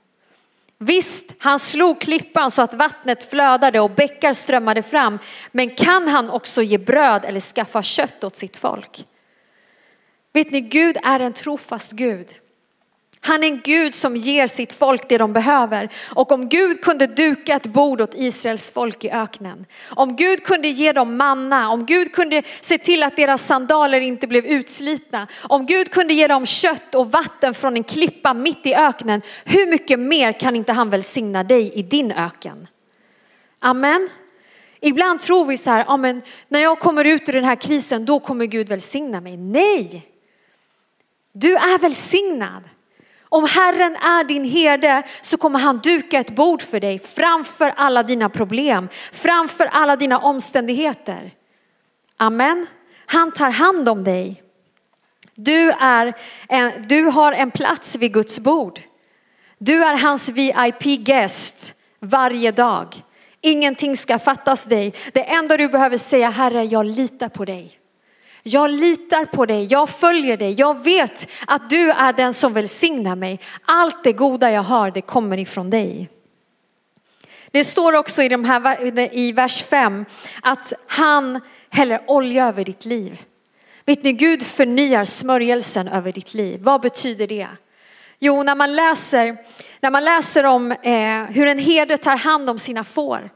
[0.78, 5.18] Visst, han slog klippan så att vattnet flödade och bäckar strömmade fram.
[5.52, 9.04] Men kan han också ge bröd eller skaffa kött åt sitt folk?
[10.38, 12.34] Vet ni, Gud är en trofast Gud.
[13.20, 15.88] Han är en Gud som ger sitt folk det de behöver.
[16.14, 20.68] Och om Gud kunde duka ett bord åt Israels folk i öknen, om Gud kunde
[20.68, 25.66] ge dem manna, om Gud kunde se till att deras sandaler inte blev utslitna, om
[25.66, 29.98] Gud kunde ge dem kött och vatten från en klippa mitt i öknen, hur mycket
[29.98, 32.68] mer kan inte han välsigna dig i din öken?
[33.58, 34.08] Amen.
[34.80, 38.20] Ibland tror vi så här, amen, när jag kommer ut ur den här krisen, då
[38.20, 39.36] kommer Gud välsigna mig.
[39.36, 40.08] Nej,
[41.40, 42.62] du är välsignad.
[43.22, 48.02] Om Herren är din herde så kommer han duka ett bord för dig framför alla
[48.02, 51.32] dina problem, framför alla dina omständigheter.
[52.16, 52.66] Amen.
[53.06, 54.42] Han tar hand om dig.
[55.34, 56.14] Du, är
[56.48, 58.80] en, du har en plats vid Guds bord.
[59.58, 63.02] Du är hans VIP-gäst varje dag.
[63.40, 64.94] Ingenting ska fattas dig.
[65.12, 67.77] Det enda du behöver säga, Herre, jag litar på dig.
[68.42, 73.16] Jag litar på dig, jag följer dig, jag vet att du är den som välsignar
[73.16, 73.40] mig.
[73.64, 76.10] Allt det goda jag har, det kommer ifrån dig.
[77.50, 80.04] Det står också i, de här, i vers 5
[80.42, 83.22] att han häller olja över ditt liv.
[83.84, 86.60] Vet ni, Gud förnyar smörjelsen över ditt liv.
[86.62, 87.48] Vad betyder det?
[88.18, 89.36] Jo, när man läser,
[89.80, 93.30] när man läser om eh, hur en herde tar hand om sina får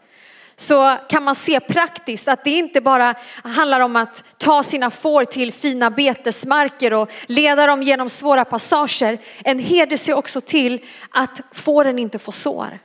[0.56, 5.24] så kan man se praktiskt att det inte bara handlar om att ta sina får
[5.24, 9.18] till fina betesmarker och leda dem genom svåra passager.
[9.44, 12.78] En herde ser också till att fåren inte får sår.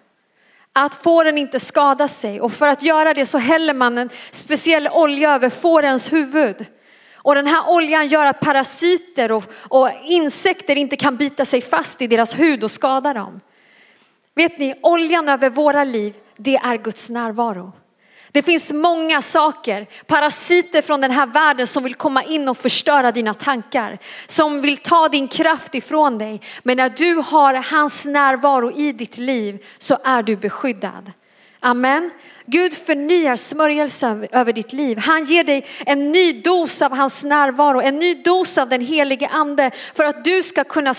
[0.74, 4.88] Att fåren inte skadar sig och för att göra det så häller man en speciell
[4.88, 6.66] olja över fårens huvud.
[7.16, 12.02] Och den här oljan gör att parasiter och, och insekter inte kan bita sig fast
[12.02, 13.42] i deras hud och skada dem.
[14.38, 17.72] Vet ni, oljan över våra liv det är Guds närvaro.
[18.32, 23.12] Det finns många saker, parasiter från den här världen som vill komma in och förstöra
[23.12, 24.00] dina tankar.
[24.28, 26.42] Som vill ta din kraft ifrån dig.
[26.64, 31.12] Men när du har hans närvaro i ditt liv så är du beskyddad.
[31.60, 32.10] Amen.
[32.46, 34.98] Gud förnyar smörjelsen över ditt liv.
[34.98, 39.28] Han ger dig en ny dos av hans närvaro, en ny dos av den helige
[39.28, 40.94] ande för att du ska kunna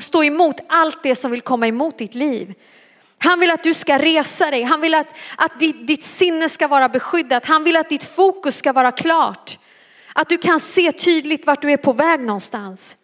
[0.00, 2.54] stå emot allt det som vill komma emot ditt liv.
[3.18, 4.62] Han vill att du ska resa dig.
[4.62, 7.46] Han vill att, att ditt, ditt sinne ska vara beskyddat.
[7.46, 9.58] Han vill att ditt fokus ska vara klart.
[10.12, 12.96] Att du kan se tydligt vart du är på väg någonstans.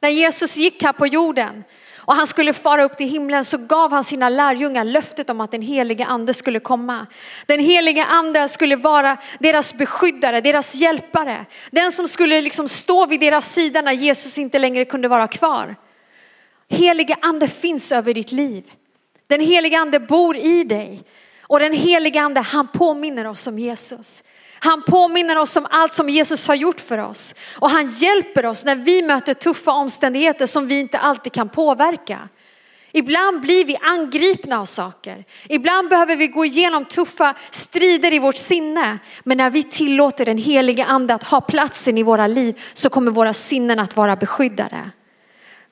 [0.00, 1.64] När Jesus gick här på jorden
[2.06, 5.50] och han skulle fara upp till himlen så gav han sina lärjungar löftet om att
[5.50, 7.06] den helige ande skulle komma.
[7.46, 11.46] Den helige ande skulle vara deras beskyddare, deras hjälpare.
[11.70, 15.76] Den som skulle liksom stå vid deras sida när Jesus inte längre kunde vara kvar.
[16.68, 18.64] Helige ande finns över ditt liv.
[19.34, 21.02] Den heliga ande bor i dig.
[21.42, 24.22] Och den heliga ande han påminner oss om Jesus.
[24.58, 27.34] Han påminner oss om allt som Jesus har gjort för oss.
[27.58, 32.28] Och han hjälper oss när vi möter tuffa omständigheter som vi inte alltid kan påverka.
[32.92, 35.24] Ibland blir vi angripna av saker.
[35.48, 38.98] Ibland behöver vi gå igenom tuffa strider i vårt sinne.
[39.24, 43.10] Men när vi tillåter den heliga ande att ha platsen i våra liv så kommer
[43.10, 44.90] våra sinnen att vara beskyddade.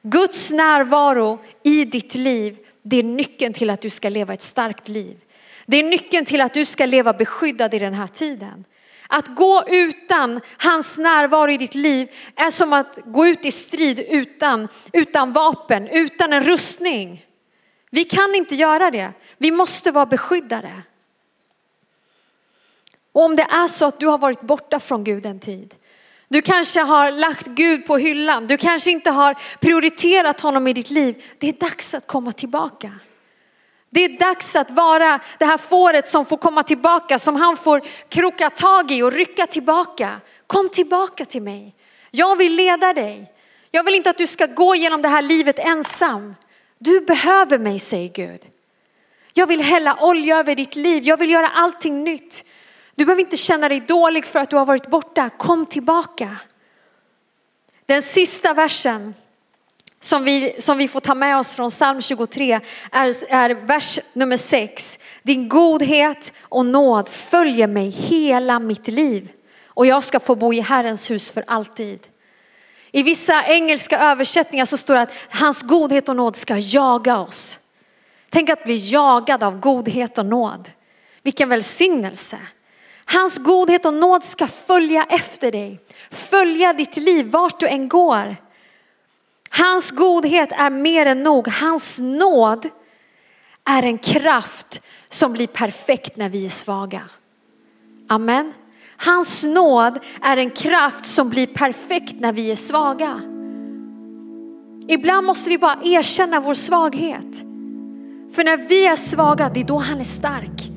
[0.02, 4.88] Guds närvaro i ditt liv det är nyckeln till att du ska leva ett starkt
[4.88, 5.20] liv.
[5.66, 8.64] Det är nyckeln till att du ska leva beskyddad i den här tiden.
[9.08, 14.00] Att gå utan hans närvaro i ditt liv är som att gå ut i strid
[14.08, 17.26] utan, utan vapen, utan en rustning.
[17.90, 19.12] Vi kan inte göra det.
[19.38, 20.82] Vi måste vara beskyddade.
[23.12, 25.74] Och om det är så att du har varit borta från Gud en tid,
[26.32, 28.46] du kanske har lagt Gud på hyllan.
[28.46, 31.24] Du kanske inte har prioriterat honom i ditt liv.
[31.38, 32.92] Det är dags att komma tillbaka.
[33.90, 37.80] Det är dags att vara det här fåret som får komma tillbaka, som han får
[38.08, 40.20] kroka tag i och rycka tillbaka.
[40.46, 41.74] Kom tillbaka till mig.
[42.10, 43.32] Jag vill leda dig.
[43.70, 46.34] Jag vill inte att du ska gå genom det här livet ensam.
[46.78, 48.40] Du behöver mig, säger Gud.
[49.32, 51.02] Jag vill hälla olja över ditt liv.
[51.04, 52.44] Jag vill göra allting nytt.
[52.94, 55.30] Du behöver inte känna dig dålig för att du har varit borta.
[55.30, 56.36] Kom tillbaka.
[57.86, 59.14] Den sista versen
[60.00, 62.60] som vi, som vi får ta med oss från psalm 23
[62.92, 64.98] är, är vers nummer 6.
[65.22, 69.32] Din godhet och nåd följer mig hela mitt liv
[69.66, 72.06] och jag ska få bo i Herrens hus för alltid.
[72.92, 77.60] I vissa engelska översättningar så står det att hans godhet och nåd ska jaga oss.
[78.30, 80.70] Tänk att bli jagad av godhet och nåd.
[81.22, 82.38] Vilken välsignelse.
[83.12, 85.80] Hans godhet och nåd ska följa efter dig.
[86.10, 88.36] Följa ditt liv vart du än går.
[89.50, 91.48] Hans godhet är mer än nog.
[91.48, 92.66] Hans nåd
[93.64, 97.02] är en kraft som blir perfekt när vi är svaga.
[98.08, 98.52] Amen.
[98.96, 103.20] Hans nåd är en kraft som blir perfekt när vi är svaga.
[104.88, 107.40] Ibland måste vi bara erkänna vår svaghet.
[108.34, 110.70] För när vi är svaga, det är då han är stark.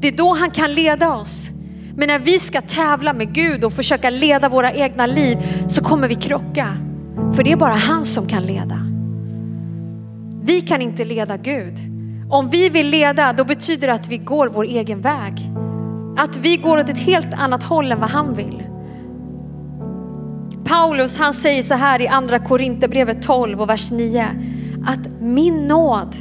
[0.00, 1.55] Det är då han kan leda oss.
[1.96, 6.08] Men när vi ska tävla med Gud och försöka leda våra egna liv så kommer
[6.08, 6.76] vi krocka.
[7.34, 8.80] För det är bara han som kan leda.
[10.42, 11.74] Vi kan inte leda Gud.
[12.30, 15.50] Om vi vill leda då betyder det att vi går vår egen väg.
[16.16, 18.62] Att vi går åt ett helt annat håll än vad han vill.
[20.64, 24.26] Paulus han säger så här i andra Korinthierbrevet 12 och vers 9
[24.86, 26.16] att min nåd,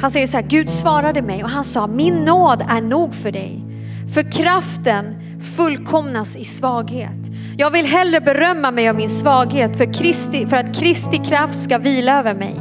[0.00, 3.32] han säger så här, Gud svarade mig och han sa min nåd är nog för
[3.32, 3.63] dig.
[4.08, 5.14] För kraften
[5.56, 7.30] fullkomnas i svaghet.
[7.56, 11.78] Jag vill hellre berömma mig av min svaghet för, Kristi, för att Kristi kraft ska
[11.78, 12.54] vila över mig.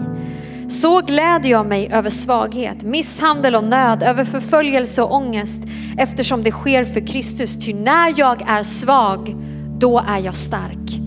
[0.69, 5.61] Så gläder jag mig över svaghet, misshandel och nöd, över förföljelse och ångest
[5.97, 7.65] eftersom det sker för Kristus.
[7.65, 9.35] Ty när jag är svag,
[9.79, 10.99] då är jag stark.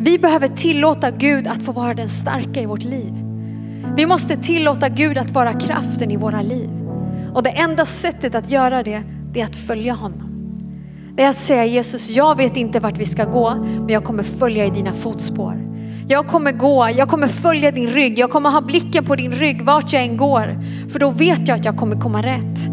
[0.00, 3.12] Vi behöver tillåta Gud att få vara den starka i vårt liv.
[3.96, 6.81] Vi måste tillåta Gud att vara kraften i våra liv.
[7.34, 10.28] Och det enda sättet att göra det, det är att följa honom.
[11.16, 14.22] Det är att säga Jesus, jag vet inte vart vi ska gå, men jag kommer
[14.22, 15.64] följa i dina fotspår.
[16.08, 19.62] Jag kommer gå, jag kommer följa din rygg, jag kommer ha blicken på din rygg
[19.62, 20.60] vart jag än går.
[20.88, 22.68] För då vet jag att jag kommer komma rätt.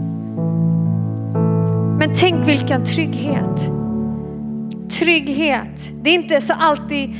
[1.99, 3.69] Men tänk vilken trygghet.
[4.99, 7.15] Trygghet, det är inte, så alltid,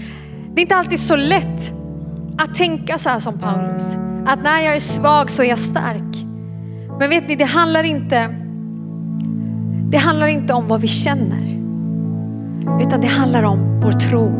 [0.53, 1.71] det är inte alltid så lätt
[2.37, 3.95] att tänka så här som Paulus.
[4.27, 6.08] Att när jag är svag så är jag stark.
[6.99, 8.35] Men vet ni, det handlar inte,
[9.91, 11.59] det handlar inte om vad vi känner.
[12.81, 14.31] Utan det handlar om vår tro.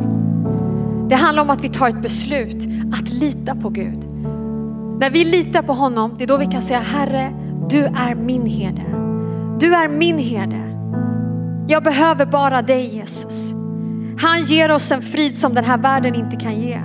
[1.10, 4.06] Det handlar om att vi tar ett beslut att lita på Gud.
[5.00, 7.34] När vi litar på honom, det är då vi kan säga Herre,
[7.69, 8.86] du är min herde.
[9.60, 10.60] Du är min herde.
[11.67, 13.54] Jag behöver bara dig Jesus.
[14.19, 16.80] Han ger oss en frid som den här världen inte kan ge.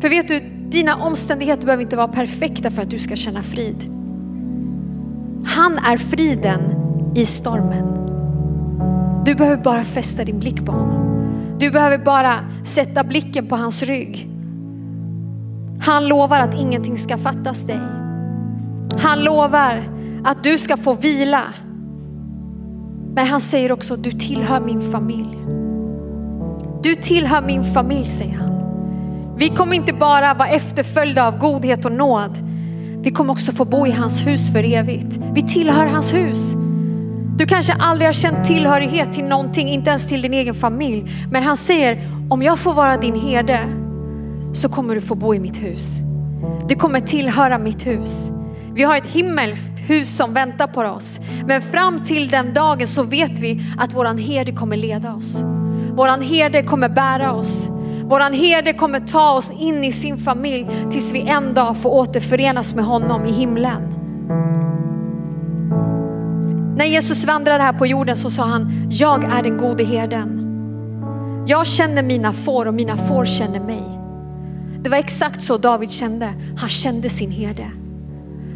[0.00, 3.90] För vet du, dina omständigheter behöver inte vara perfekta för att du ska känna frid.
[5.44, 6.60] Han är friden
[7.14, 7.94] i stormen.
[9.24, 11.04] Du behöver bara fästa din blick på honom.
[11.58, 14.28] Du behöver bara sätta blicken på hans rygg.
[15.80, 17.80] Han lovar att ingenting ska fattas dig.
[18.98, 19.88] Han lovar
[20.24, 21.42] att du ska få vila.
[23.14, 25.38] Men han säger också, du tillhör min familj.
[26.82, 28.54] Du tillhör min familj säger han.
[29.36, 32.38] Vi kommer inte bara vara efterföljda av godhet och nåd.
[33.04, 35.18] Vi kommer också få bo i hans hus för evigt.
[35.34, 36.54] Vi tillhör hans hus.
[37.38, 41.10] Du kanske aldrig har känt tillhörighet till någonting, inte ens till din egen familj.
[41.30, 41.98] Men han säger,
[42.30, 43.60] om jag får vara din herde
[44.52, 45.98] så kommer du få bo i mitt hus.
[46.68, 48.30] Du kommer tillhöra mitt hus.
[48.74, 51.20] Vi har ett himmelskt hus som väntar på oss.
[51.46, 55.42] Men fram till den dagen så vet vi att våran herde kommer leda oss.
[55.92, 57.68] Våran herde kommer bära oss.
[58.08, 62.74] Våran herde kommer ta oss in i sin familj tills vi en dag får återförenas
[62.74, 63.94] med honom i himlen.
[66.76, 70.40] När Jesus vandrade här på jorden så sa han, jag är den gode herden.
[71.46, 73.82] Jag känner mina får och mina får känner mig.
[74.82, 76.34] Det var exakt så David kände.
[76.56, 77.70] Han kände sin herde.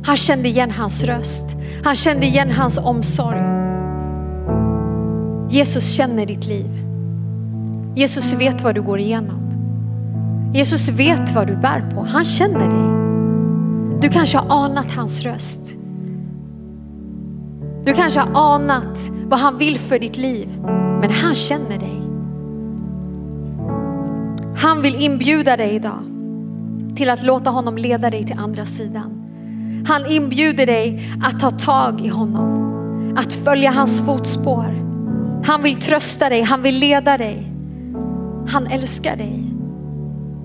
[0.05, 1.47] Han kände igen hans röst.
[1.85, 3.43] Han kände igen hans omsorg.
[5.51, 6.88] Jesus känner ditt liv.
[7.99, 9.41] Jesus vet vad du går igenom.
[10.55, 12.05] Jesus vet vad du bär på.
[12.05, 14.01] Han känner dig.
[14.03, 15.77] Du kanske har anat hans röst.
[17.85, 20.49] Du kanske har anat vad han vill för ditt liv,
[21.01, 22.03] men han känner dig.
[24.57, 26.03] Han vill inbjuda dig idag
[26.97, 29.25] till att låta honom leda dig till andra sidan.
[29.87, 34.79] Han inbjuder dig att ta tag i honom, att följa hans fotspår.
[35.45, 37.58] Han vill trösta dig, han vill leda dig.
[38.49, 39.45] Han älskar dig.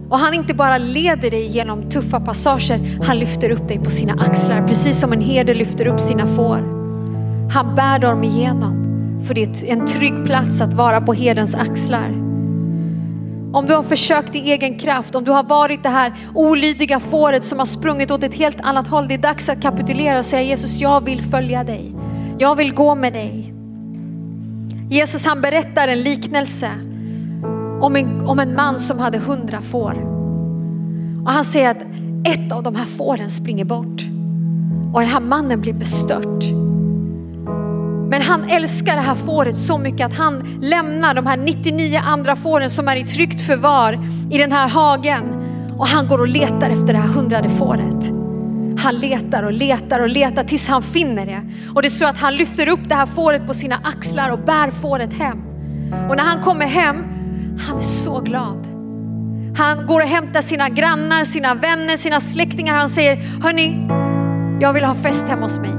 [0.10, 4.14] Och han inte bara leder dig genom tuffa passager, han lyfter upp dig på sina
[4.14, 6.58] axlar, precis som en herde lyfter upp sina får.
[7.51, 8.84] Han bär dem igenom.
[9.28, 12.10] För det är en trygg plats att vara på herdens axlar.
[13.54, 17.43] Om du har försökt i egen kraft, om du har varit det här olydiga fåret
[17.43, 19.08] som har sprungit åt ett helt annat håll.
[19.08, 21.93] Det är dags att kapitulera och säga Jesus, jag vill följa dig.
[22.39, 23.54] Jag vill gå med dig.
[24.89, 26.70] Jesus han berättar en liknelse
[27.84, 29.94] om en, om en man som hade hundra får.
[31.26, 31.82] Och han säger att
[32.28, 34.02] ett av de här fåren springer bort.
[34.94, 36.44] Och den här mannen blir bestört.
[38.10, 42.36] Men han älskar det här fåret så mycket att han lämnar de här 99 andra
[42.36, 44.00] fåren som är i tryggt förvar
[44.32, 45.24] i den här hagen.
[45.78, 48.12] Och han går och letar efter det här hundrade fåret.
[48.78, 51.42] Han letar och letar och letar tills han finner det.
[51.76, 54.40] Och det är så att han lyfter upp det här fåret på sina axlar och
[54.40, 55.42] bär fåret hem.
[56.10, 57.12] Och när han kommer hem,
[57.60, 58.68] han är så glad.
[59.58, 62.74] Han går och hämtar sina grannar, sina vänner, sina släktingar.
[62.76, 63.88] Han säger, hörni,
[64.62, 65.74] jag vill ha fest hemma hos mig.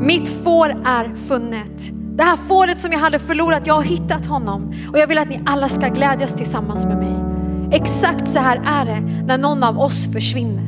[0.00, 1.90] Mitt får är funnet.
[2.16, 4.74] Det här fåret som jag hade förlorat, jag har hittat honom.
[4.92, 7.14] Och jag vill att ni alla ska glädjas tillsammans med mig.
[7.72, 10.64] Exakt så här är det när någon av oss försvinner.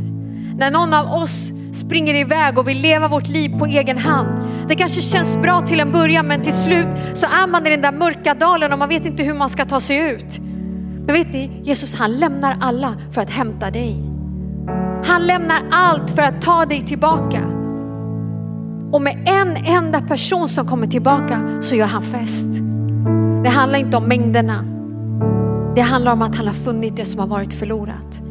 [0.57, 4.29] När någon av oss springer iväg och vill leva vårt liv på egen hand.
[4.69, 7.83] Det kanske känns bra till en början men till slut så är man i den
[7.83, 10.41] där mörka dalen och man vet inte hur man ska ta sig ut.
[11.07, 13.97] Men vet ni, Jesus han lämnar alla för att hämta dig.
[15.05, 17.43] Han lämnar allt för att ta dig tillbaka.
[18.93, 22.49] Och med en enda person som kommer tillbaka så gör han fest.
[23.45, 24.65] Det handlar inte om mängderna.
[25.75, 28.23] Det handlar om att han har funnit det som har varit förlorat.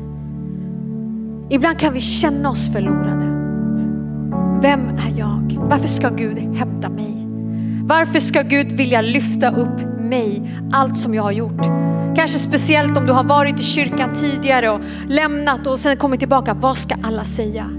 [1.50, 3.21] Ibland kan vi känna oss förlorade.
[4.62, 5.60] Vem är jag?
[5.70, 7.28] Varför ska Gud hämta mig?
[7.84, 11.66] Varför ska Gud vilja lyfta upp mig, allt som jag har gjort?
[12.16, 16.54] Kanske speciellt om du har varit i kyrkan tidigare och lämnat och sen kommit tillbaka.
[16.54, 17.70] Vad ska alla säga?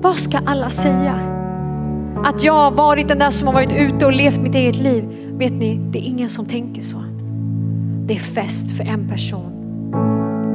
[0.00, 1.20] Vad ska alla säga?
[2.24, 5.04] Att jag har varit den där som har varit ute och levt mitt eget liv.
[5.38, 7.04] Vet ni, det är ingen som tänker så.
[8.06, 9.52] Det är fest för en person.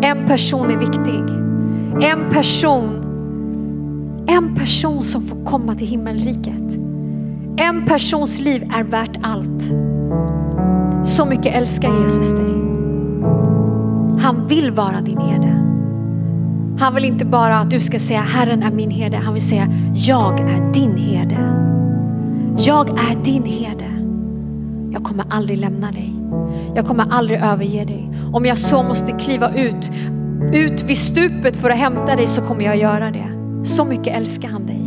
[0.04, 1.24] En person är viktig.
[2.10, 3.03] En person,
[4.28, 6.78] en person som får komma till himmelriket.
[7.57, 9.74] En persons liv är värt allt.
[11.03, 12.53] Så mycket älskar Jesus dig.
[14.19, 15.59] Han vill vara din herde.
[16.80, 19.17] Han vill inte bara att du ska säga Herren är min herde.
[19.17, 21.38] Han vill säga jag är din herde.
[22.57, 23.86] Jag är din herde.
[24.91, 26.13] Jag kommer aldrig lämna dig.
[26.76, 28.09] Jag kommer aldrig överge dig.
[28.34, 29.91] Om jag så måste kliva ut,
[30.53, 33.33] ut vid stupet för att hämta dig så kommer jag göra det.
[33.64, 34.83] Så mycket älskar han dig.